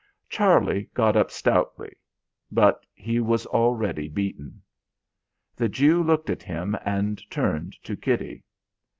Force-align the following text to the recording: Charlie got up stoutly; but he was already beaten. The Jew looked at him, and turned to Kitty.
Charlie 0.29 0.89
got 0.95 1.15
up 1.15 1.29
stoutly; 1.29 1.93
but 2.51 2.87
he 2.95 3.19
was 3.19 3.45
already 3.45 4.09
beaten. 4.09 4.63
The 5.55 5.69
Jew 5.69 6.01
looked 6.01 6.31
at 6.31 6.41
him, 6.41 6.75
and 6.83 7.21
turned 7.29 7.73
to 7.83 7.95
Kitty. 7.95 8.43